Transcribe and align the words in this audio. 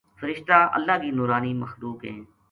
فرشتہ 0.19 0.57
اللہ 0.77 0.95
کی 1.01 1.09
نورانی 1.17 1.53
مخلوق 1.63 1.99
ہیں۔ 2.05 2.21